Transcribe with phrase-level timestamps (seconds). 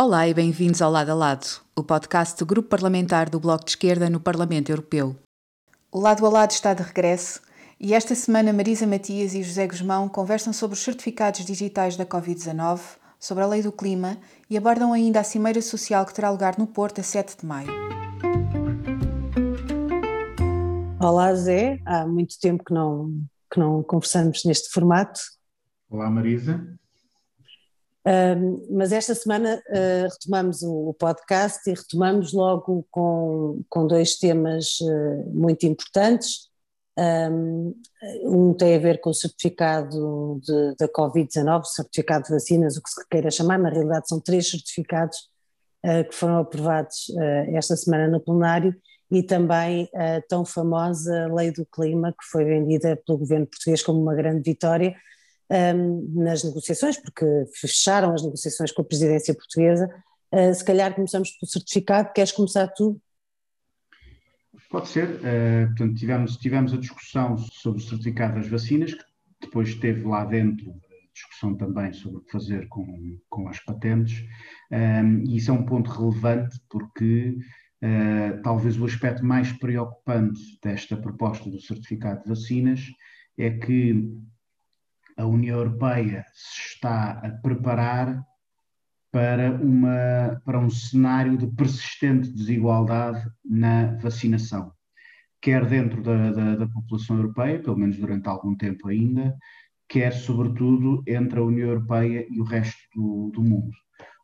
[0.00, 3.72] Olá e bem-vindos ao Lado a Lado, o podcast do Grupo Parlamentar do Bloco de
[3.72, 5.16] Esquerda no Parlamento Europeu.
[5.90, 7.40] O Lado a Lado está de regresso
[7.80, 12.80] e esta semana Marisa Matias e José Guzmão conversam sobre os certificados digitais da Covid-19,
[13.18, 14.16] sobre a lei do clima
[14.48, 17.72] e abordam ainda a Cimeira Social que terá lugar no Porto a 7 de maio.
[21.00, 23.20] Olá Zé, há muito tempo que não,
[23.50, 25.18] que não conversamos neste formato.
[25.90, 26.78] Olá Marisa
[28.70, 34.80] mas esta semana uh, retomamos o, o, podcast e retomamos logo com, com dois temas
[34.80, 36.48] uh, muito importantes.
[36.98, 37.74] Um,
[38.24, 40.40] um, tem a ver com o certificado
[40.78, 45.16] da Covid-19, certificado de vacinas, o que se queira chamar, na realidade são três certificados
[45.84, 47.06] uh, que foram aprovados
[47.54, 48.74] esta semana no plenário
[49.10, 54.00] e também a tão famosa Lei do Clima, que foi vendida pelo governo português como
[54.00, 54.96] uma grande vitória,
[55.50, 59.88] um, nas negociações, porque fecharam as negociações com a presidência portuguesa.
[60.32, 63.00] Uh, se calhar começamos pelo certificado, queres começar tu?
[64.70, 65.08] Pode ser.
[65.08, 69.04] Uh, portanto, tivemos, tivemos a discussão sobre o certificado das vacinas, que
[69.40, 70.74] depois teve lá dentro
[71.18, 74.24] discussão também sobre o que fazer com, com as patentes,
[74.70, 77.36] um, e isso é um ponto relevante porque
[77.82, 82.86] uh, talvez o aspecto mais preocupante desta proposta do certificado de vacinas
[83.36, 84.08] é que
[85.18, 88.24] a União Europeia se está a preparar
[89.10, 94.72] para, uma, para um cenário de persistente desigualdade na vacinação,
[95.40, 99.36] quer dentro da, da, da população europeia, pelo menos durante algum tempo ainda,
[99.88, 103.76] quer, sobretudo, entre a União Europeia e o resto do, do mundo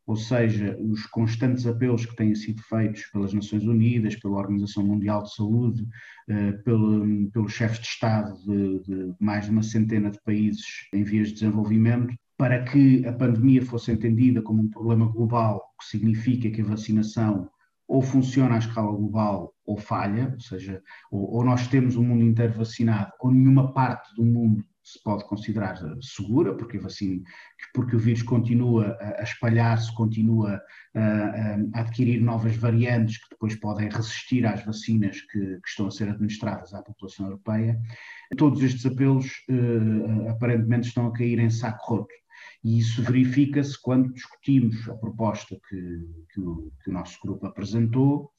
[0.06, 5.22] ou seja, os constantes apelos que têm sido feitos pelas Nações Unidas, pela Organização Mundial
[5.22, 5.86] de Saúde,
[6.28, 11.02] eh, pelo, pelos chefes de Estado de, de mais de uma centena de países em
[11.04, 16.50] vias de desenvolvimento, para que a pandemia fosse entendida como um problema global, que significa
[16.50, 17.48] que a vacinação
[17.86, 22.24] ou funciona à escala global ou falha, ou seja, ou, ou nós temos o mundo
[22.24, 26.78] inteiro vacinado, ou nenhuma parte do mundo se pode considerar segura, porque,
[27.72, 30.60] porque o vírus continua a espalhar-se, continua
[30.94, 35.90] a, a, adquirir novas variantes que depois podem resistir às vacinas que, que, estão a
[35.90, 37.80] ser administradas à população europeia.
[38.36, 42.14] Todos estes apelos uh, aparentemente estão a cair em saco roto.
[42.62, 48.30] E isso verifica-se quando discutimos a proposta que, que, o, que o nosso grupo apresentou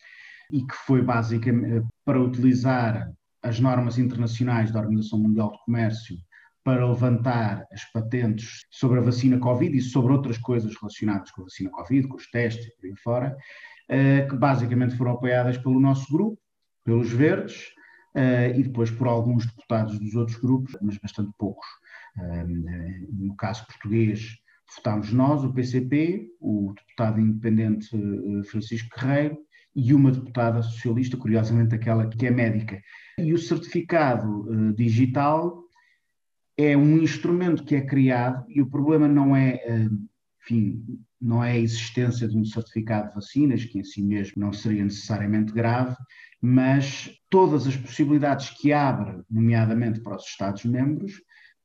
[0.51, 3.11] e que foi basicamente para utilizar
[3.41, 6.17] as normas internacionais da Organização Mundial do Comércio
[6.66, 11.44] para levantar as patentes sobre a vacina Covid e sobre outras coisas relacionadas com a
[11.44, 13.38] vacina Covid, com os testes e por aí fora,
[13.92, 16.42] uh, que basicamente foram apoiadas pelo nosso grupo,
[16.84, 17.68] pelos Verdes,
[18.16, 21.68] uh, e depois por alguns deputados dos outros grupos, mas bastante poucos.
[22.18, 24.36] Uh, no caso português,
[24.76, 27.88] votámos nós, o PCP, o deputado independente
[28.50, 29.38] Francisco Guerreiro
[29.76, 32.82] e uma deputada socialista, curiosamente aquela que é médica.
[33.20, 35.65] E o certificado digital
[36.57, 39.89] é um instrumento que é criado e o problema não é, eh,
[40.41, 40.83] enfim,
[41.21, 44.83] não é a existência de um certificado de vacinas, que em si mesmo não seria
[44.83, 45.95] necessariamente grave,
[46.41, 51.13] mas todas as possibilidades que abre, nomeadamente para os Estados-membros,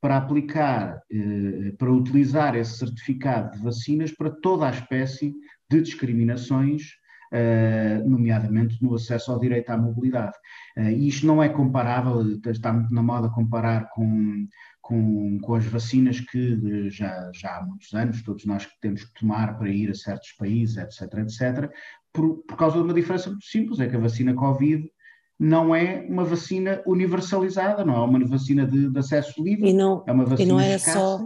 [0.00, 5.34] para aplicar, eh, para utilizar esse certificado de vacinas para toda a espécie
[5.70, 6.98] de discriminações
[7.32, 10.36] Uh, nomeadamente no acesso ao direito à mobilidade.
[10.76, 14.48] Uh, isto não é comparável, está muito na moda comparar com,
[14.90, 19.56] com, com as vacinas que já, já há muitos anos todos nós temos que tomar
[19.56, 21.72] para ir a certos países, etc, etc,
[22.12, 24.90] por, por causa de uma diferença muito simples, é que a vacina Covid
[25.38, 30.02] não é uma vacina universalizada, não é uma vacina de, de acesso livre, e não,
[30.08, 31.20] é uma vacina e não é Só,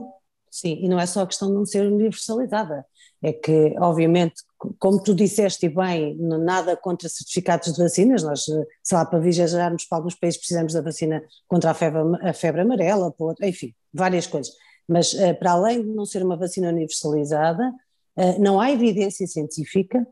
[0.50, 2.84] sim, e não é só a questão de não ser universalizada,
[3.22, 4.42] é que, obviamente,
[4.78, 8.44] como tu disseste bem, nada contra certificados de vacinas, nós,
[8.82, 12.60] sei lá, para viajarmos para alguns países precisamos da vacina contra a febre, a febre
[12.62, 14.52] amarela, enfim, várias coisas.
[14.88, 17.72] Mas eh, para além de não ser uma vacina universalizada,
[18.16, 20.06] eh, não há evidência científica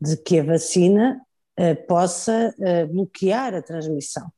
[0.00, 1.20] de que a vacina
[1.56, 2.54] eh, possa
[2.90, 4.30] bloquear a transmissão.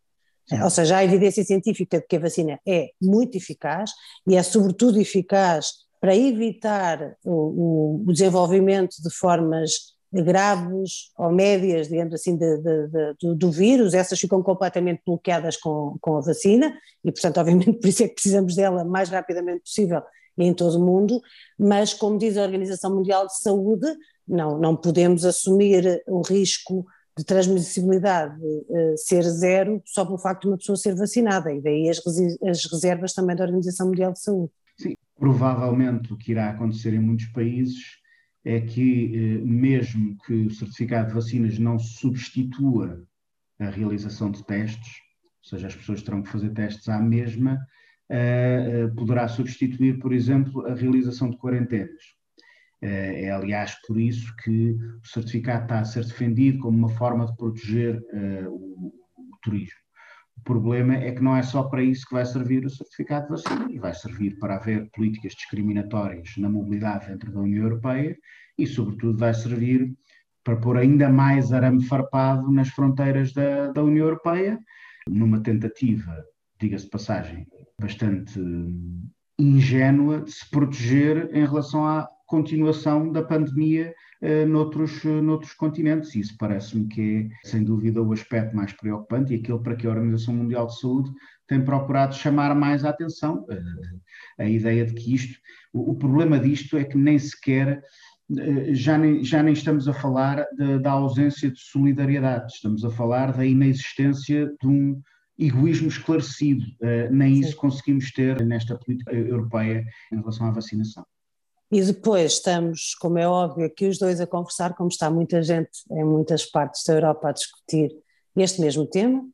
[0.49, 0.63] Sim.
[0.63, 3.91] Ou seja, há evidência científica de que a vacina é muito eficaz
[4.27, 12.15] e é sobretudo eficaz para evitar o, o, desenvolvimento de formas graves ou médias, digamos
[12.15, 16.73] assim, de, de, de, do, vírus, essas ficam completamente bloqueadas com, com a vacina
[17.05, 20.01] e, portanto, obviamente, por isso é que precisamos dela mais rapidamente possível
[20.39, 21.21] em todo o mundo,
[21.59, 23.93] mas, como diz a Organização Mundial de Saúde,
[24.29, 26.87] não, não podemos assumir o risco
[27.19, 31.89] de transmissibilidade uh, ser zero só pelo facto de uma pessoa ser vacinada, e daí
[31.89, 32.01] as,
[32.49, 34.53] as reservas também da Organização Mundial de Saúde.
[34.77, 37.99] Sim, provavelmente o que irá acontecer em muitos países
[38.45, 43.05] é que, mesmo que o certificado de vacinas não substitua
[43.59, 45.01] a realização de testes,
[45.43, 47.59] ou seja, as pessoas terão que fazer testes à mesma,
[48.97, 52.17] poderá substituir, por exemplo, a realização de quarentenas.
[52.83, 57.27] Eh, é, aliás, por isso que o certificado está a ser defendido como uma forma
[57.27, 58.01] de proteger
[58.49, 59.86] o, o, turismo.
[60.39, 63.31] O problema é que não é só para isso que vai servir o certificado de
[63.31, 68.17] vacina, e vai servir para haver políticas discriminatórias na mobilidade dentro da União Europeia
[68.57, 69.93] e, sobretudo, vai servir
[70.45, 74.59] para pôr ainda mais arame farpado nas fronteiras da, da União Europeia,
[75.09, 76.25] numa tentativa,
[76.61, 77.47] diga-se passagem,
[77.81, 78.41] bastante
[79.39, 83.95] ingênua de se proteger em relação à, continuação da pandemia
[84.47, 86.15] noutros, uh, noutros continentes.
[86.15, 89.91] Isso parece-me que é, sem dúvida, o aspecto mais preocupante e aquele para que a
[89.91, 91.11] Organização Mundial de Saúde
[91.47, 93.45] tem procurado chamar mais a atenção.
[93.45, 94.01] Uh,
[94.39, 95.39] a ideia de que isto,
[95.73, 97.83] o, problema disto é que nem sequer.
[98.73, 103.33] Já nem, já nem estamos a falar de, da ausência de solidariedade, estamos a falar
[103.33, 105.01] da inexistência de um,
[105.39, 106.65] egoísmo esclarecido.
[107.13, 107.41] Nem Sim.
[107.41, 111.07] isso conseguimos ter nesta política europeia em relação à vacinação.
[111.71, 115.71] E depois estamos, como é óbvio, aqui os dois a conversar, como está muita gente
[115.91, 117.91] em muitas partes da Europa a discutir
[118.37, 119.27] este mesmo tema,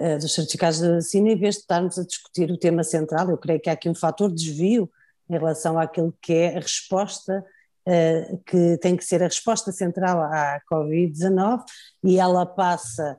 [0.00, 3.38] uh, dos certificados de vacina, em vez de estarmos a discutir o tema central, eu
[3.38, 4.90] creio que há aqui um fator de desvio
[5.30, 7.44] em relação àquilo que é a resposta,
[7.86, 11.62] uh, que tem que ser a resposta central à Covid-19,
[12.04, 13.16] e ela passa,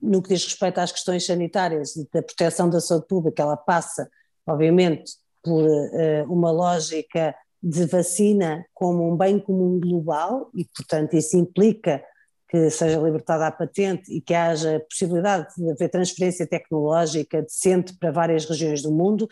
[0.00, 4.10] no que diz respeito às questões sanitárias e da proteção da saúde pública, ela passa,
[4.46, 5.12] obviamente,
[5.42, 12.02] por uh, uma lógica de vacina como um bem comum global e, portanto, isso implica
[12.48, 18.10] que seja libertada a patente e que haja possibilidade de haver transferência tecnológica decente para
[18.10, 19.28] várias regiões do mundo.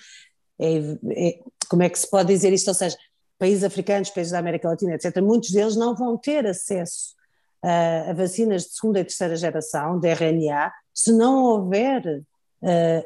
[0.59, 0.79] É,
[1.11, 2.69] é, como é que se pode dizer isto?
[2.69, 2.97] Ou seja,
[3.39, 7.15] países africanos, países da América Latina, etc., muitos deles não vão ter acesso
[7.63, 12.23] a, a vacinas de segunda e terceira geração, de RNA, se não houver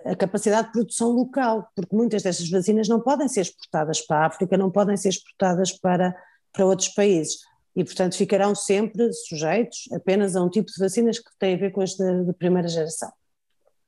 [0.04, 4.26] a capacidade de produção local, porque muitas destas vacinas não podem ser exportadas para a
[4.26, 6.14] África, não podem ser exportadas para,
[6.52, 7.40] para outros países.
[7.74, 11.72] E, portanto, ficarão sempre sujeitos apenas a um tipo de vacinas que tem a ver
[11.72, 13.10] com as de, primeira geração.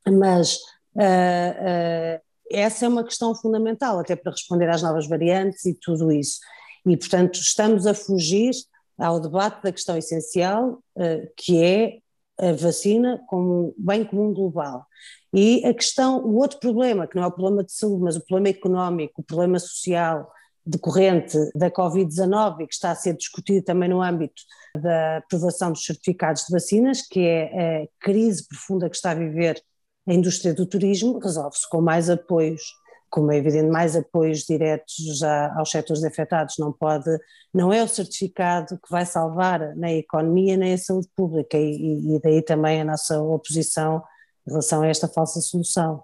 [0.07, 0.57] Mas
[0.95, 2.21] uh, uh,
[2.51, 6.41] essa é uma questão fundamental, até para responder às novas variantes e tudo isso.
[6.87, 8.53] E, portanto, estamos a fugir
[8.99, 11.99] ao debate da questão essencial, uh, que é
[12.39, 14.87] a vacina como bem comum global.
[15.35, 18.25] E a questão, o outro problema, que não é o problema de saúde, mas o
[18.25, 20.31] problema económico, o problema social
[20.65, 24.41] decorrente da Covid-19 e que está a ser discutido também no âmbito
[24.81, 29.61] da aprovação dos certificados de vacinas, que é a crise profunda que está a viver
[30.07, 32.63] a indústria do turismo, resolve-se com mais apoios,
[33.11, 37.11] como é evidente, mais apoios diretos já aos setores afetados, não pode,
[37.53, 41.59] não é o certificado que vai salvar nem a economia nem a saúde pública.
[41.59, 44.03] E, e daí também a nossa oposição
[44.47, 46.03] em relação a esta falsa solução.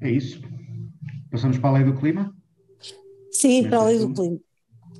[0.00, 0.40] É isso.
[1.30, 2.34] Passamos para a lei do clima?
[3.30, 4.38] Sim, para a lei do clima.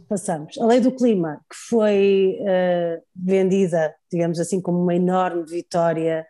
[0.09, 0.59] Passamos.
[0.59, 6.25] A lei do clima, que foi uh, vendida, digamos assim, como uma enorme vitória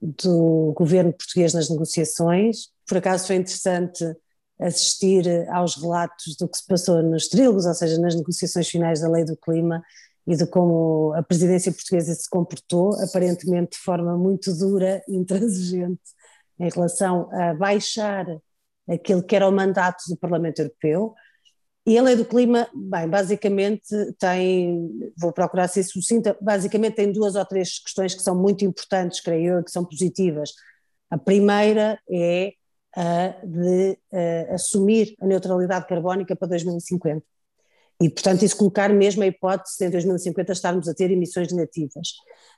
[0.00, 2.68] do governo português nas negociações.
[2.86, 4.04] Por acaso foi interessante
[4.60, 9.08] assistir aos relatos do que se passou nos trílogos, ou seja, nas negociações finais da
[9.08, 9.82] lei do clima,
[10.26, 16.00] e de como a presidência portuguesa se comportou, aparentemente de forma muito dura e intransigente,
[16.58, 18.26] em relação a baixar
[18.88, 21.14] aquilo que era o mandato do Parlamento Europeu.
[21.86, 27.36] E a lei do clima, bem, basicamente tem, vou procurar ser sucinta, basicamente tem duas
[27.36, 30.50] ou três questões que são muito importantes, creio eu, que são positivas.
[31.08, 32.52] A primeira é
[32.96, 37.24] a de a, assumir a neutralidade carbónica para 2050.
[38.00, 42.08] E, portanto, isso colocar mesmo a hipótese de em 2050 estarmos a ter emissões negativas.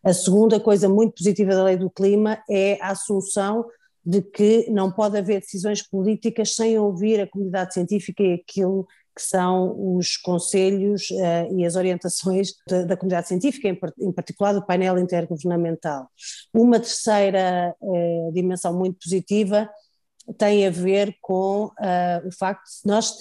[0.03, 3.65] A segunda coisa muito positiva da lei do clima é a assunção
[4.05, 9.23] de que não pode haver decisões políticas sem ouvir a comunidade científica e aquilo que
[9.23, 14.65] são os conselhos uh, e as orientações da, da comunidade científica, em, em, particular do
[14.65, 16.09] painel intergovernamental.
[16.55, 19.69] Uma terceira uh, dimensão muito positiva
[20.37, 23.17] tem a ver com uh, o facto de nós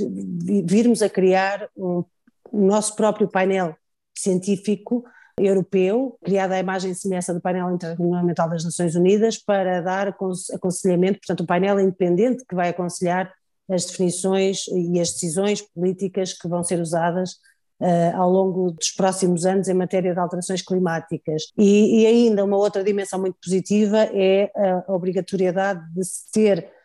[0.66, 2.04] virmos a criar um,
[2.52, 3.76] o nosso próprio painel
[4.18, 5.04] científico
[5.40, 10.08] europeu, criado à imagem e semelhança do painel intergovernamental das Nações Unidas, para dar
[10.54, 13.32] aconselhamento, portanto, um painel independente que vai aconselhar
[13.70, 17.34] as definições e as decisões políticas que vão ser usadas
[17.80, 21.44] uh, ao longo dos próximos anos em matéria de alterações climáticas.
[21.58, 26.77] E, e ainda uma outra dimensão muito positiva é a obrigatoriedade de se ter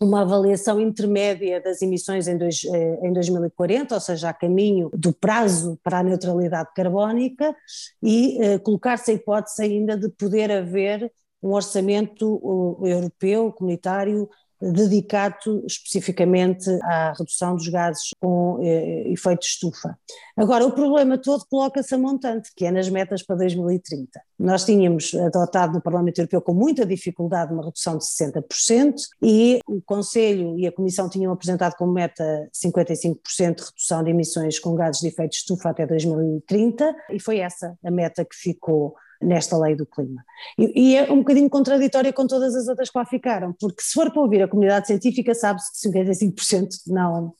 [0.00, 5.12] uma avaliação intermédia das emissões em, dois, eh, em 2040, ou seja, a caminho do
[5.12, 7.54] prazo para a neutralidade carbónica,
[8.02, 11.10] e eh, colocar-se a hipótese ainda de poder haver
[11.42, 14.28] um orçamento europeu, comunitário,
[14.60, 19.98] dedicado especificamente à redução dos gases com eh, efeito estufa.
[20.36, 24.20] Agora, o problema todo coloca-se a montante, que é nas metas para 2030.
[24.38, 29.80] Nós tínhamos adotado no Parlamento Europeu com muita dificuldade uma redução de 60% e o
[29.82, 35.00] Conselho e a Comissão tinham apresentado como meta 55% de redução de emissões com gases
[35.00, 39.86] de efeito estufa até 2030 e foi essa a meta que ficou nesta lei do
[39.86, 40.24] clima.
[40.58, 43.92] E, e, é um bocadinho contraditória com todas as outras que lá ficaram, porque se
[43.92, 47.34] for para ouvir a comunidade científica, sabe-se que 55% não,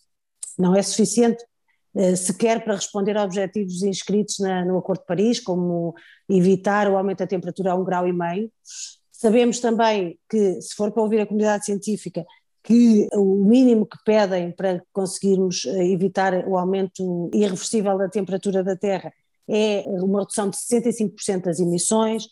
[0.59, 1.45] não é suficiente
[1.95, 5.95] eh, sequer para responder a objetivos inscritos na, no Acordo de Paris, como
[6.28, 8.50] evitar o aumento da temperatura a um grau e meio.
[9.11, 12.25] Sabemos também que, se for para ouvir a comunidade científica,
[12.62, 18.76] que o mínimo que pedem para conseguirmos eh, evitar o aumento irreversível da temperatura da
[18.76, 19.12] Terra
[19.49, 22.26] é uma redução de 65% das emissões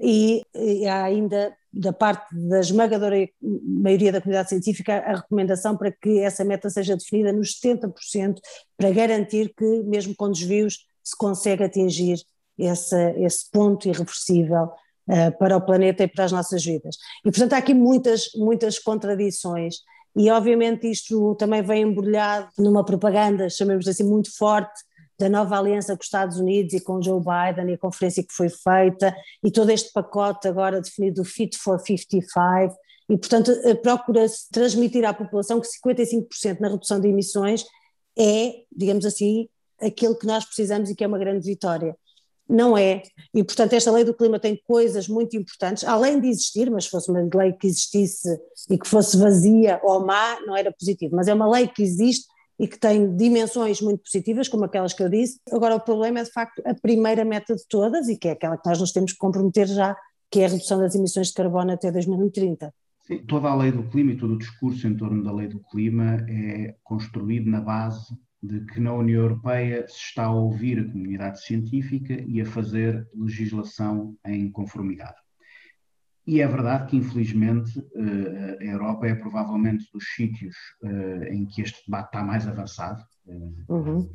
[0.00, 5.90] e, e há ainda da parte da esmagadora maioria da comunidade científica a recomendação para
[5.90, 8.38] que essa meta seja definida nos 70%
[8.76, 12.18] para garantir que mesmo com desvios se consegue atingir
[12.58, 14.64] esse, esse ponto irreversível
[15.08, 16.96] uh, para o planeta e para as nossas vidas.
[17.24, 19.76] E portanto há aqui muitas, muitas contradições
[20.14, 24.82] e obviamente isto também vem embrulhado numa propaganda, chamemos assim, muito forte
[25.18, 28.32] da nova aliança com os Estados Unidos e com Joe Biden e a conferência que
[28.32, 32.74] foi feita e todo este pacote agora definido do Fit for 55
[33.08, 37.64] e portanto eh, procura-se transmitir à população que 55% na redução de emissões
[38.18, 39.48] é, digamos assim,
[39.80, 41.96] aquilo que nós precisamos e que é uma grande vitória.
[42.48, 43.02] Não é,
[43.34, 46.90] e portanto esta lei do clima tem coisas muito importantes, além de existir, mas se
[46.90, 48.28] fosse uma lei que existisse
[48.68, 52.26] e que fosse vazia ou má, não era positivo, mas é uma lei que existe
[52.62, 55.40] e que tem dimensões muito positivas, como aquelas que eu disse.
[55.50, 58.56] Agora, o problema é de facto a primeira meta de todas e que é aquela
[58.56, 59.96] que nós nos temos que comprometer já,
[60.30, 62.72] que é a redução das emissões de carbono até 2030.
[63.04, 65.58] Sim, toda a lei do clima e todo o discurso em torno da lei do
[65.58, 70.84] clima é construído na base de que na União Europeia se está a ouvir a
[70.84, 75.16] comunidade científica e a fazer legislação em conformidade.
[76.26, 81.62] E é verdade que, infelizmente, eh, a Europa é provavelmente dos sítios eh, em que
[81.62, 83.02] este debate está mais avançado.
[83.68, 84.08] Uhum.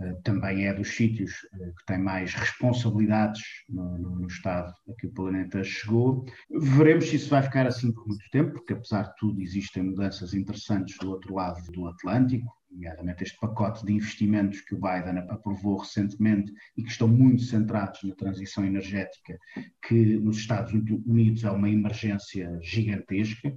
[0.00, 1.32] Eh, também é dos sítios
[1.78, 6.24] que tem mais responsabilidades no, no, no, estado a que o planeta chegou.
[6.50, 10.34] Veremos se isso vai ficar assim por muito tempo, porque apesar de tudo existem mudanças
[10.34, 15.78] interessantes do outro lado do Atlântico nomeadamente este pacote de investimentos que o Biden aprovou
[15.78, 19.38] recentemente e que estão muito centrados na transição energética,
[19.86, 23.56] que nos Estados Unidos é uma emergência gigantesca, eh,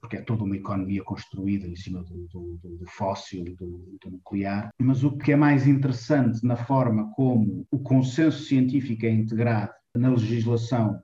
[0.00, 4.70] porque é toda uma economia construída em cima do, do, do fóssil do, do, nuclear.
[4.78, 10.10] Mas o que é mais interessante na forma como o consenso científico é integrado na
[10.10, 11.00] legislação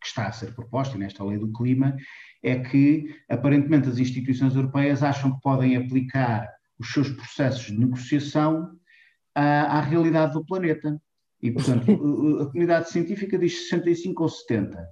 [0.00, 1.96] que está a ser proposta nesta lei do clima
[2.42, 8.78] é que, aparentemente, as instituições europeias acham que podem aplicar os seus processos de negociação
[9.34, 11.00] à, à realidade do planeta.
[11.42, 11.90] E, portanto,
[12.40, 14.88] a comunidade científica diz 65 ou 70.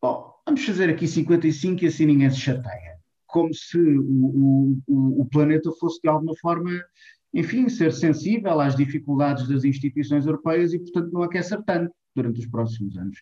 [0.00, 2.98] Bom, vamos fazer aqui 55 e assim ninguém se chateia.
[3.26, 6.70] Como se o, o, o planeta fosse, de alguma forma,
[7.32, 12.46] enfim, ser sensível às dificuldades das instituições europeias e, portanto, não aquecer tanto durante os
[12.46, 13.18] próximos anos.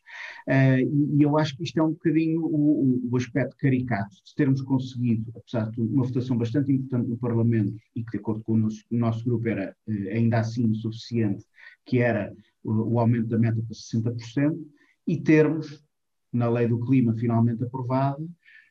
[0.49, 4.63] Uh, e, eu acho que isto é um bocadinho o, o, aspecto caricato de termos
[4.63, 8.59] conseguido, apesar de uma votação bastante importante no Parlamento e que, de acordo com o
[8.59, 11.45] nosso, o nosso grupo, era uh, ainda assim suficiente,
[11.85, 12.33] que era
[12.65, 14.59] o, o aumento da meta para 60%,
[15.07, 15.83] e termos,
[16.33, 18.23] na lei do clima finalmente aprovada,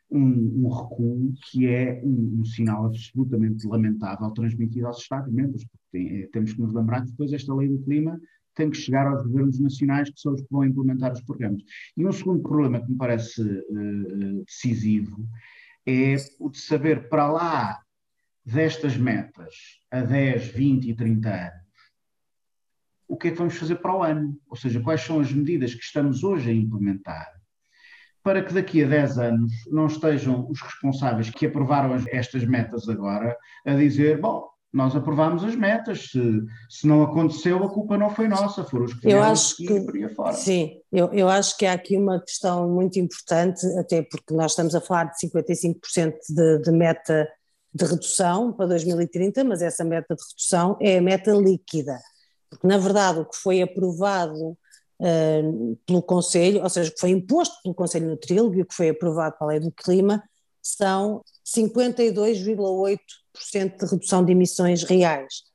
[0.10, 6.22] um, um, recuo que é um, um, sinal absolutamente lamentável transmitido aos Estados-membros, porque tem,
[6.22, 8.20] é, temos que nos lembrar que depois esta lei do clima
[8.56, 11.62] tem que chegar aos governos nacionais, que são os que vão implementar os programas.
[11.96, 15.28] E um segundo problema que me parece uh, decisivo
[15.86, 17.80] é o de saber para lá
[18.44, 19.54] destas metas
[19.92, 21.68] a 10, 20 e 30 anos,
[23.08, 24.38] o que é que vamos fazer para o ano?
[24.48, 27.37] Ou seja, quais são as medidas que estamos hoje a implementar
[28.28, 33.38] para que daqui a 10 anos não estejam os responsáveis que aprovaram estas metas agora
[33.66, 38.28] a dizer, bom, nós aprovámos as metas, se, se não aconteceu a culpa não foi
[38.28, 40.34] nossa, foram os que eu acho que fora.
[40.34, 44.76] Sim, eu, eu acho que há aqui uma questão muito importante, até porque nós estamos
[44.76, 47.30] a falar de 55% de, de meta
[47.74, 51.98] de redução para 2030, mas essa meta de redução é a meta líquida,
[52.50, 54.58] porque na verdade o que foi aprovado
[55.00, 58.90] uh, pelo Conselho, ou seja, que foi imposto pelo Conselho no Trilho e que foi
[58.90, 60.24] aprovado para a Lei do Clima,
[60.62, 63.00] são 52,8%
[63.78, 65.46] de redução de emissões reais.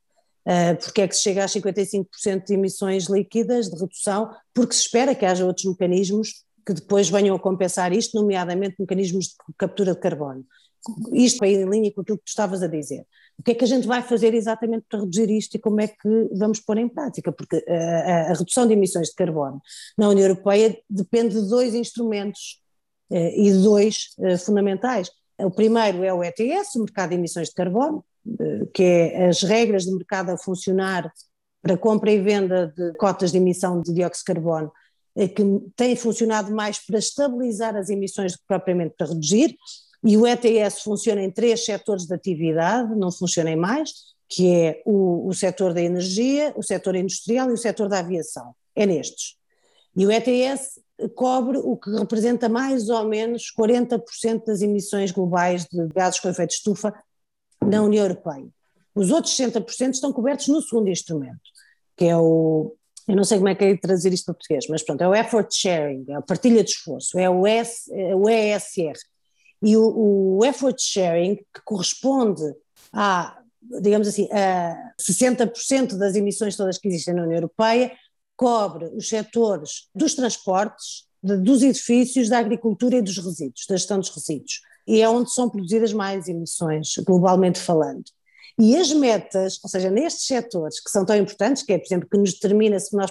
[0.47, 4.31] Uh, porque é que se chega a 55% de emissões líquidas de redução?
[4.53, 9.27] Porque se espera que haja outros mecanismos que depois venham a compensar isto, nomeadamente mecanismos
[9.27, 10.45] de captura de carbono.
[11.13, 13.07] Isto vai em linha com aquilo que tu estavas a dizer.
[13.39, 15.89] O que é que a gente vai fazer exatamente para reduzir isto e como é
[15.89, 17.33] que vamos pôr em prática?
[17.33, 19.61] Porque a, a, a redução de emissões de carbono
[19.97, 22.63] na União Europeia depende de dois instrumentos
[23.13, 25.11] eh, e dois eh, fundamentais.
[25.39, 28.03] O primeiro é o ETS, o mercado de emissões de carbono,
[28.41, 31.13] eh, que é as regras de mercado a funcionar
[31.61, 34.73] para compra e venda de cotas de emissão de dióxido de carbono,
[35.15, 35.45] que
[35.77, 39.57] tem funcionado mais para estabilizar as emissões do que propriamente para reduzir,
[40.03, 43.93] e o ETS funciona em três setores de atividade, não funciona em mais,
[44.29, 48.55] que é o, o setor da energia, o setor industrial e o setor da aviação.
[48.75, 49.37] É nestes.
[49.95, 50.81] E o ETS
[51.15, 56.51] cobre o que representa mais ou menos 40% das emissões globais de gases com efeito
[56.51, 56.95] de estufa
[57.61, 58.49] na União Europeia.
[58.95, 61.41] Os outros 60% estão cobertos no segundo instrumento,
[61.97, 62.75] que é o,
[63.09, 65.15] eu não sei como é que é trazer isto para português, mas pronto, é o
[65.15, 68.99] effort sharing, é a partilha de esforço, é o, S, é o ESR.
[69.63, 72.43] E o, o effort sharing, que corresponde
[72.93, 73.39] a,
[73.81, 77.93] digamos assim, a 60% das emissões todas que existem na União Europeia,
[78.37, 83.99] cobre os setores dos transportes, de, dos edifícios, da agricultura e dos resíduos, da gestão
[83.99, 84.61] dos resíduos.
[84.87, 88.05] E é onde são produzidas mais emissões, globalmente falando.
[88.59, 92.09] E as metas, ou seja, nestes setores que são tão importantes, que é, por exemplo,
[92.11, 93.11] que nos determina se nós,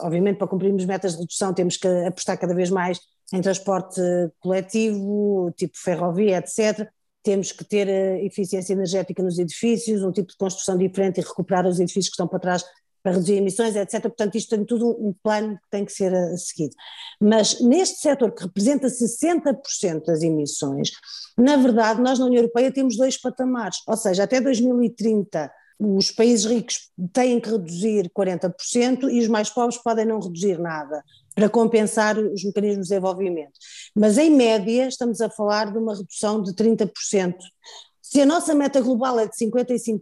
[0.00, 3.00] obviamente, para cumprirmos metas de redução, temos que apostar cada vez mais
[3.32, 4.00] em transporte
[4.40, 6.88] coletivo, tipo ferrovia, etc.
[7.22, 11.66] Temos que ter eh, eficiência energética nos edifícios, um tipo de construção diferente e recuperar
[11.66, 12.64] os edifícios que estão para trás
[13.02, 14.02] para reduzir emissões, etc.
[14.02, 16.74] Portanto, isto tem tudo um plano que tem que ser eh, seguido.
[17.20, 20.90] Mas neste setor que representa 60% das emissões,
[21.36, 26.44] na verdade, nós na União Europeia temos dois patamares, ou seja, até 2030 os países
[26.44, 31.04] ricos têm que reduzir 40% e os mais pobres podem não reduzir nada
[31.38, 33.52] para compensar os mecanismos de desenvolvimento.
[33.94, 37.36] Mas em média estamos a falar de uma redução de 30%.
[38.02, 40.00] Se a nossa meta global é de 55%,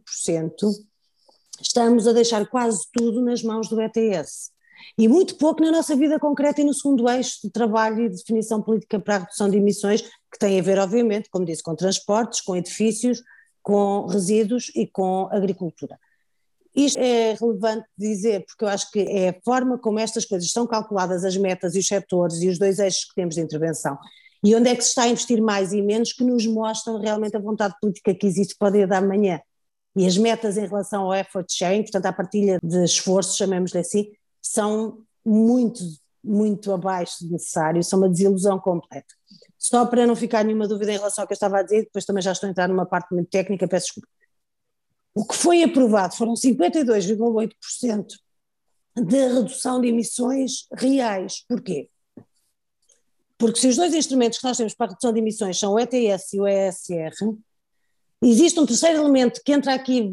[1.61, 4.51] estamos a deixar quase tudo nas mãos do ETS.
[4.96, 8.62] E muito pouco na nossa vida concreta e no segundo eixo de trabalho e definição
[8.62, 12.40] política para a redução de emissões, que tem a ver, obviamente, como disse, com transportes,
[12.40, 13.22] com edifícios,
[13.62, 15.99] com resíduos e com agricultura.
[16.76, 20.66] Isto é relevante dizer, porque eu acho que é a forma como estas coisas são
[20.66, 23.96] calculadas, as metas e os setores e os dois eixos que temos de intervenção,
[24.44, 27.34] e onde é que se está a investir mais e menos, que nos mostram realmente
[27.34, 29.40] a vontade política que existe para o dia da manhã.
[29.96, 34.10] E as metas em relação ao effort sharing, portanto, à partilha de esforços, chamemos-lhe assim,
[34.42, 35.80] são muito,
[36.22, 39.14] muito abaixo do necessário, são uma desilusão completa.
[39.58, 42.04] Só para não ficar nenhuma dúvida em relação ao que eu estava a dizer, depois
[42.04, 44.08] também já estou a entrar numa parte muito técnica, peço desculpa.
[45.16, 48.07] O que foi aprovado foram 52,8%
[48.96, 51.42] de redução de emissões reais.
[51.48, 51.88] Porquê?
[53.38, 55.81] Porque se os dois instrumentos que nós temos para a redução de emissões são o
[55.81, 57.14] ETS e o ESR,
[58.22, 60.12] existe um terceiro elemento que entra aqui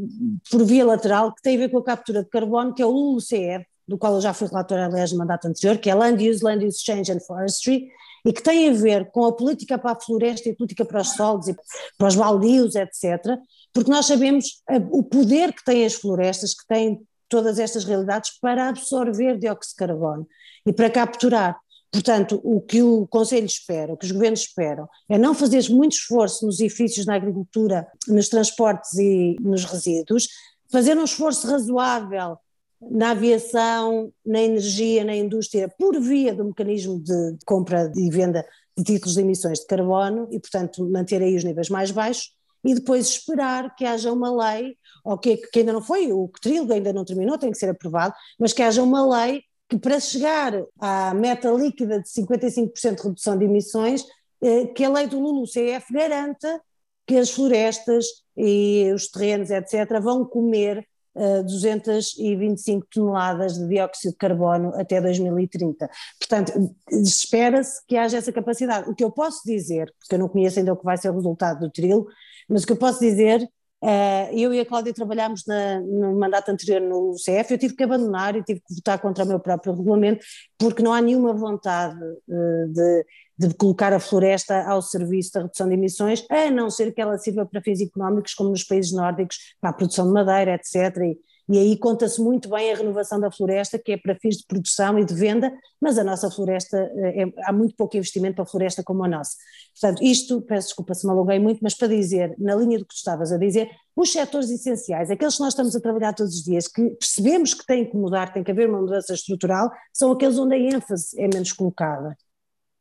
[0.49, 2.89] por via lateral, que tem a ver com a captura de carbono, que é o
[2.89, 6.41] LULUCF, do qual eu já fui relatora, aliás, no mandato anterior, que é Land Use,
[6.41, 7.89] Land Use Change and Forestry,
[8.25, 11.01] e que tem a ver com a política para a floresta e a política para
[11.01, 11.55] os solos e
[11.97, 13.37] para os baldios, etc.,
[13.73, 18.69] porque nós sabemos o poder que têm as florestas, que têm todas estas realidades para
[18.69, 20.27] absorver dióxido de carbono
[20.65, 21.59] e para capturar.
[21.91, 25.93] Portanto, o que o Conselho espera, o que os governos esperam, é não fazer muito
[25.93, 30.27] esforço nos edifícios, na agricultura, nos transportes e nos resíduos,
[30.71, 32.37] fazer um esforço razoável
[32.81, 38.45] na aviação, na energia, na indústria, por via do mecanismo de compra e venda
[38.77, 42.31] de títulos de emissões de carbono e, portanto, manter aí os níveis mais baixos
[42.63, 46.71] e depois esperar que haja uma lei, ou que, que ainda não foi, o trilho
[46.71, 50.53] ainda não terminou, tem que ser aprovado, mas que haja uma lei que para chegar
[50.79, 54.05] à meta líquida de 55% de redução de emissões,
[54.41, 56.61] eh, que a lei do LULUCF garanta
[57.05, 58.05] que as florestas
[58.37, 65.89] e os terrenos, etc., vão comer 225 toneladas de dióxido de carbono até 2030.
[66.19, 68.89] Portanto, espera-se que haja essa capacidade.
[68.89, 71.15] O que eu posso dizer, porque eu não conheço ainda o que vai ser o
[71.15, 72.07] resultado do trilo,
[72.49, 73.47] mas o que eu posso dizer
[73.83, 77.83] Uh, eu e a Cláudia trabalhámos na, no mandato anterior no CF, eu tive que
[77.83, 80.25] abandonar e tive que votar contra o meu próprio regulamento,
[80.57, 83.05] porque não há nenhuma vontade uh, de,
[83.37, 87.17] de, colocar a floresta ao serviço da redução de emissões, a não ser que ela
[87.17, 91.19] sirva para fins económicos, como nos países nórdicos, para a produção de madeira, etc., e,
[91.53, 94.97] E aí conta-se muito bem a renovação da floresta, que é para fins de produção
[94.97, 98.81] e de venda, mas a nossa floresta, é, há muito pouco investimento para a floresta
[98.81, 99.37] como a nossa.
[99.79, 102.95] Portanto, isto, peço desculpa se me aluguei muito, mas para dizer, na linha do que
[102.95, 106.43] tu estavas a dizer, os setores essenciais, aqueles que nós estamos a trabalhar todos os
[106.43, 110.39] dias, que percebemos que têm que mudar, tem que haver uma mudança estrutural, são aqueles
[110.39, 112.17] onde a ênfase é menos colocada.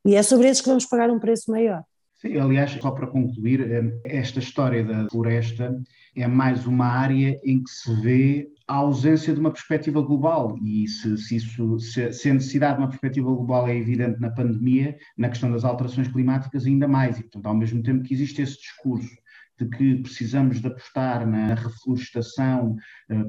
[0.02, 1.84] E é sobre esses que vamos pagar um preço maior.
[2.22, 5.76] Sim, aliás, só para concluir, eh, esta história da floresta
[6.14, 10.56] é mais uma área em que se vê a ausência de uma perspectiva global.
[10.64, 14.30] E se, se, isso, se, se, a necessidade de uma perspectiva global é evidente na
[14.30, 18.40] pandemia, na questão das alterações climáticas ainda mais, e portanto ao mesmo tempo que existe
[18.40, 19.10] esse discurso
[19.58, 22.76] de que precisamos de apostar na reflorestação
[23.10, 23.24] eh,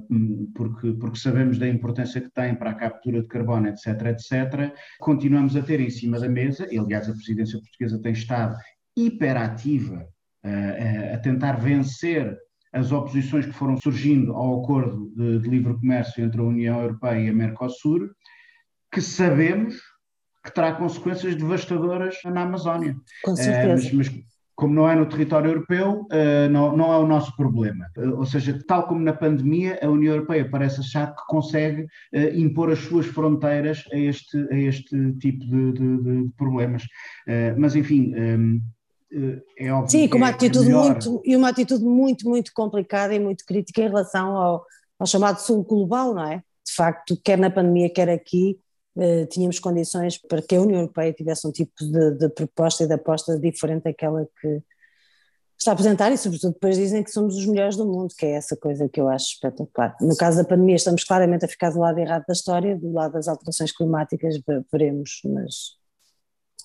[0.54, 5.56] porque, porque sabemos da importância que tem para a captura de carbono, etc, etc, continuamos
[5.56, 8.56] a ter em cima da mesa, e aliás a presidência portuguesa tem estado
[8.96, 10.08] hiperativa
[10.46, 12.38] uh, a tentar vencer
[12.72, 17.20] as oposições que foram surgindo ao acordo de, de livre comércio entre a União Europeia
[17.20, 18.10] e a Mercosul,
[18.92, 19.76] que sabemos
[20.44, 22.96] que terá consequências devastadoras na Amazónia.
[23.24, 23.94] Com certeza.
[23.94, 24.24] Uh, mas, mas,
[24.56, 26.06] como não é no território europeu,
[26.52, 27.88] não, não é o nosso problema.
[27.98, 31.88] Ou seja, tal como na pandemia, a União Europeia parece achar que consegue
[32.36, 36.84] impor as suas fronteiras a este, a este tipo de, de, de problemas.
[37.58, 38.14] mas, enfim.
[39.14, 39.92] Um, é óbvio.
[39.92, 43.82] Sim, com uma é, atitude muito, e uma atitude muito, muito complicada e muito crítica
[43.82, 44.66] em relação ao,
[44.98, 46.38] ao chamado sul global, não é?
[46.66, 48.58] De facto, quer na pandemia, quer aqui,
[48.98, 52.88] eh, tínhamos condições para que a União Europeia tivesse um tipo de, de, proposta e
[52.88, 54.62] de aposta diferente daquela que
[55.58, 58.32] está a apresentar e sobretudo depois dizem que somos os melhores do mundo, que é
[58.32, 59.96] essa coisa que eu acho espetacular.
[60.00, 63.14] No caso da pandemia estamos claramente a ficar do lado errado da história, do lado
[63.14, 64.40] das alterações climáticas
[64.72, 65.78] veremos, mas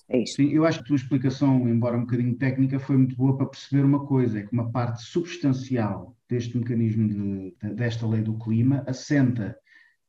[0.09, 0.25] é.
[0.25, 3.45] Sim, eu acho que a tua explicação, embora um bocadinho técnica, foi muito boa para
[3.45, 8.83] perceber uma coisa, é que uma parte substancial deste mecanismo de, desta lei do clima
[8.87, 9.55] assenta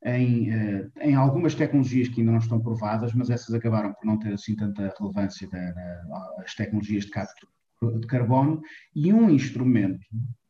[0.03, 4.19] em, eh, em, algumas tecnologias que ainda não estão provadas, mas essas acabaram por não
[4.19, 5.47] ter assim tanta relevância
[6.39, 7.51] das tecnologias de captura
[7.83, 8.61] de carbono,
[8.95, 10.05] e um instrumento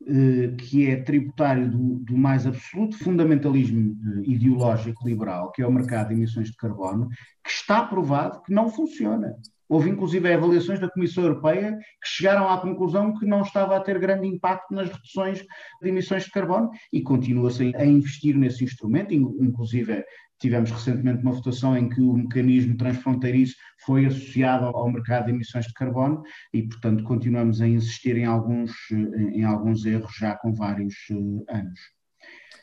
[0.06, 5.72] eh, que é tributário do, do, mais absoluto fundamentalismo eh, ideológico liberal, que é o
[5.72, 7.08] mercado de emissões de carbono,
[7.44, 9.36] que está provado que não funciona.
[9.70, 13.98] Houve inclusive avaliações da Comissão Europeia que chegaram à conclusão que não estava a ter
[13.98, 15.44] grande impacto nas reduções
[15.80, 20.04] de emissões de carbono e continua-se a investir nesse instrumento, inclusive
[20.40, 25.66] Tivemos recentemente uma votação em que o mecanismo transfronteiriço foi associado ao mercado de emissões
[25.66, 26.22] de carbono
[26.54, 31.99] e, portanto, continuamos a insistir em alguns, em alguns erros já com vários eh, anos.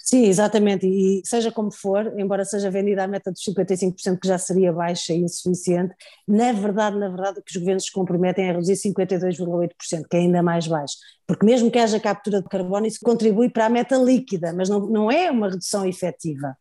[0.10, 4.38] Sim, exatamente, e seja como for, embora seja vendida a meta dos 55%, que já
[4.38, 5.94] seria baixa e insuficiente,
[6.26, 10.22] na verdade, na verdade, o que os governos se comprometem é reduzir 52,8%, que é
[10.22, 10.96] ainda mais baixo,
[11.28, 14.80] porque mesmo que haja captura de carbono, isso contribui para a meta líquida, mas não,
[14.88, 16.56] não é uma redução efetiva.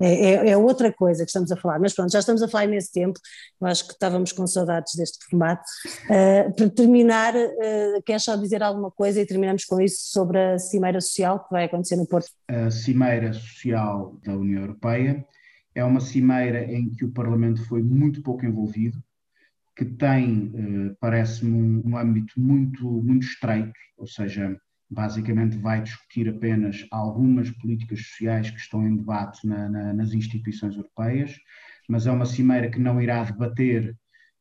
[0.00, 2.66] É, é, é, outra coisa que estamos a falar, mas pronto, já estamos a falar
[2.66, 3.20] nesse tempo,
[3.60, 5.62] eu acho que estávamos com saudades deste formato.
[6.06, 10.58] Uh, para terminar, uh, queres só dizer alguma coisa e terminamos com isso sobre a
[10.58, 12.30] Cimeira Social que vai acontecer no Porto?
[12.48, 15.24] A Cimeira Social da União Europeia
[15.74, 18.98] é uma cimeira em que o Parlamento foi muito pouco envolvido,
[19.76, 24.56] que tem, uh, parece-me, um, um âmbito muito, muito estreito, ou seja,
[24.90, 30.76] basicamente vai discutir apenas algumas políticas sociais que estão em debate na, na, nas instituições
[30.76, 31.36] europeias,
[31.88, 33.96] mas é uma cimeira que não irá debater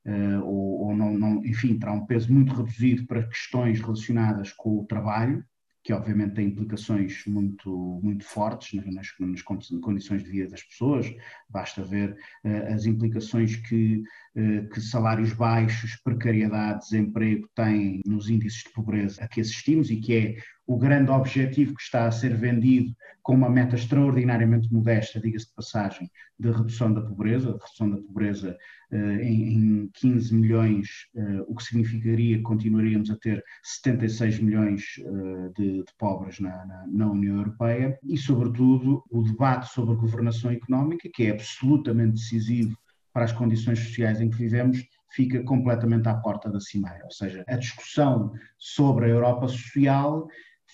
[0.05, 4.79] uh, ou, ou não, não, enfim, terá um peso muito reduzido para questões relacionadas com
[4.79, 5.43] o trabalho,
[5.83, 11.11] que obviamente tem implicações muito, muito fortes nas, nas, condições de vida das pessoas,
[11.49, 14.03] basta ver uh, as implicações que,
[14.35, 19.97] uh, que salários baixos, precariedade, desemprego têm nos índices de pobreza a que assistimos e
[19.97, 20.35] que é
[20.69, 25.55] o grande objetivo que está a ser vendido com uma meta extraordinariamente modesta, diga-se de
[25.55, 26.07] passagem,
[26.39, 28.55] de redução da pobreza, de redução da pobreza
[28.91, 34.83] uh, em, em, 15 milhões, uh, o que significaria que continuaríamos a ter 76 milhões
[34.99, 40.51] uh, de, de, pobres na, na, na, União Europeia, e, sobretudo, o debate sobre governação
[40.51, 42.77] económica, que é absolutamente decisivo
[43.11, 47.03] para as condições sociais em que vivemos, fica completamente à porta da cimeira.
[47.05, 50.27] Ou seja, a discussão sobre a Europa social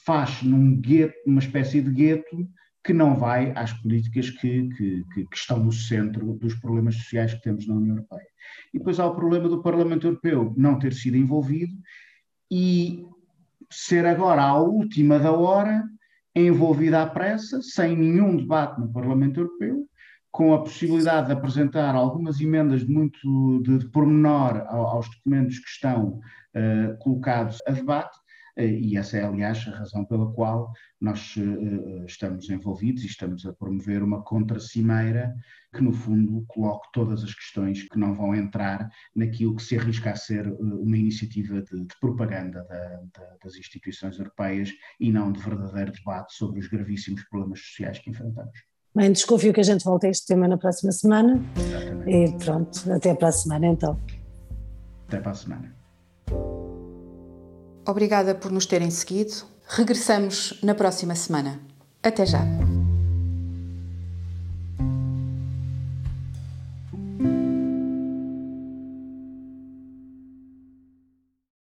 [0.06, 2.48] faz num gueto, uma espécie de gueto
[2.84, 7.42] que não vai às políticas que, que, que, estão no centro dos problemas sociais que
[7.42, 8.28] temos na União Europeia.
[8.72, 11.74] E depois há o problema do Parlamento Europeu não ter sido envolvido
[12.52, 13.04] e
[13.72, 15.84] ser agora à última da hora
[16.36, 19.88] envolvida à pressa, sem nenhum debate no Parlamento Europeu,
[20.32, 25.70] com a possibilidade de apresentar algumas emendas de muito de, de pormenor aos documentos que
[25.70, 28.20] estão uh, colocados a debate,
[28.58, 31.36] e essa é, aliás, a razão pela qual nós
[32.08, 35.36] estamos envolvidos e estamos a promover uma contra-cimeira
[35.74, 40.12] que, no fundo, coloque todas as questões que não vão entrar naquilo que se arrisca
[40.12, 45.40] a ser uma iniciativa de, de propaganda da, da, das instituições europeias e não de
[45.42, 48.58] verdadeiro debate sobre os gravíssimos problemas sociais que enfrentamos.
[48.96, 51.38] Bem, desconfio que a gente volte a este tema na próxima semana.
[51.58, 52.10] Exatamente.
[52.10, 54.00] E pronto, até para a semana então.
[55.08, 55.85] Até para a semana.
[57.86, 59.44] Obrigada por nos terem seguido.
[59.68, 61.60] Regressamos na próxima semana.
[62.04, 62.85] Até já!